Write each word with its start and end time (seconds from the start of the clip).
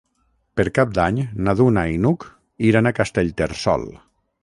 Per 0.59 0.65
Cap 0.77 0.95
d'Any 0.99 1.19
na 1.49 1.55
Duna 1.61 1.85
i 1.99 2.01
n'Hug 2.07 2.27
iran 2.73 2.89
a 2.93 2.97
Castellterçol. 3.05 3.91